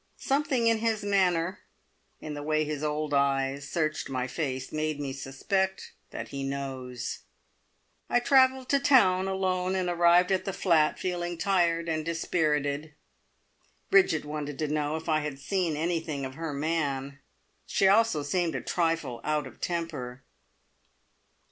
Something 0.17 0.65
in 0.65 0.79
his 0.79 1.03
manner, 1.03 1.59
in 2.19 2.33
the 2.33 2.41
way 2.41 2.63
his 2.65 2.83
old 2.83 3.13
eyes 3.13 3.69
searched 3.69 4.09
my 4.09 4.25
face, 4.25 4.71
made 4.71 4.99
me 4.99 5.13
suspect 5.13 5.91
that 6.09 6.29
he 6.29 6.41
knows. 6.43 7.19
I 8.09 8.19
travelled 8.19 8.67
to 8.69 8.79
town 8.79 9.27
alone, 9.27 9.75
and 9.75 9.87
arrived 9.89 10.31
at 10.31 10.43
the 10.43 10.53
flat 10.53 10.97
feeling 10.97 11.37
tired 11.37 11.87
and 11.87 12.03
dispirited. 12.03 12.95
Bridget 13.91 14.25
wanted 14.25 14.57
to 14.57 14.67
know 14.67 14.95
if 14.95 15.07
I 15.07 15.19
had 15.19 15.37
seen 15.37 15.77
anything 15.77 16.25
of 16.25 16.33
her 16.33 16.51
man. 16.51 17.19
She 17.67 17.87
also 17.87 18.23
seemed 18.23 18.55
a 18.55 18.61
trifle 18.61 19.21
out 19.23 19.45
of 19.45 19.61
temper. 19.61 20.23